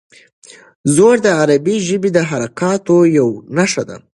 زور 0.95 1.15
د 1.25 1.27
عربي 1.39 1.75
ژبې 1.87 2.09
د 2.13 2.19
حرکاتو 2.29 2.95
یوه 3.17 3.37
نښه 3.57 3.83
ده. 3.89 3.97